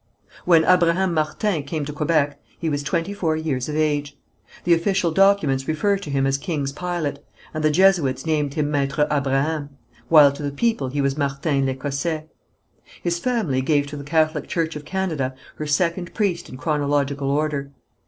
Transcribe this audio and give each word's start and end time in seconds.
When 0.45 0.63
Abraham 0.65 1.13
Martin 1.13 1.61
came 1.61 1.85
to 1.85 1.93
Quebec, 1.93 2.41
he 2.57 2.69
was 2.71 2.81
twenty 2.81 3.13
four 3.13 3.35
years 3.35 3.69
of 3.69 3.75
age. 3.75 4.17
The 4.63 4.73
official 4.73 5.11
documents 5.11 5.67
refer 5.67 5.95
to 5.99 6.09
him 6.09 6.25
as 6.25 6.39
king's 6.39 6.71
pilot, 6.71 7.23
and 7.53 7.63
the 7.63 7.69
Jesuits 7.69 8.25
named 8.25 8.55
him 8.55 8.71
Maître 8.71 9.05
Abraham, 9.11 9.69
while 10.09 10.31
to 10.31 10.41
the 10.41 10.49
people 10.49 10.87
he 10.87 11.01
was 11.01 11.19
Martin 11.19 11.67
l'Ecossais. 11.67 12.25
His 13.03 13.19
family 13.19 13.61
gave 13.61 13.85
to 13.85 13.95
the 13.95 14.03
Catholic 14.03 14.47
Church 14.47 14.75
of 14.75 14.85
Canada 14.85 15.35
her 15.57 15.67
second 15.67 16.15
priest 16.15 16.49
in 16.49 16.57
chronological 16.57 17.29
order. 17.29 17.69